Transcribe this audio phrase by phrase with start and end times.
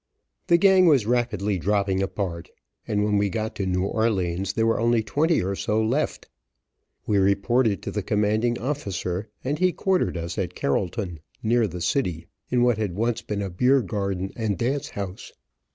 [0.47, 2.49] The gang was rapidly dropping apart,
[2.87, 6.27] and when we got to New Orleans there were only twenty or so left.
[7.05, 12.25] We reported to the commanding officer, and he quartered us at Carrollton, near the city,
[12.49, 15.33] in what had once been a beer garden and dance house.